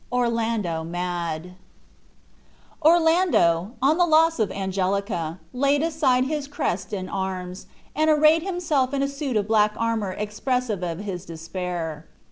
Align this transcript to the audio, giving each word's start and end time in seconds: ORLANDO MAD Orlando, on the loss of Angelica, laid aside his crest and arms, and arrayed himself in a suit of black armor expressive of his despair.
ORLANDO 0.11 0.83
MAD 0.83 1.51
Orlando, 2.81 3.73
on 3.83 3.99
the 3.99 4.05
loss 4.07 4.39
of 4.39 4.51
Angelica, 4.51 5.37
laid 5.53 5.83
aside 5.83 6.25
his 6.25 6.47
crest 6.47 6.91
and 6.91 7.07
arms, 7.07 7.67
and 7.95 8.09
arrayed 8.09 8.41
himself 8.41 8.95
in 8.95 9.03
a 9.03 9.07
suit 9.07 9.37
of 9.37 9.47
black 9.47 9.75
armor 9.77 10.13
expressive 10.13 10.81
of 10.81 11.01
his 11.01 11.23
despair. 11.23 12.07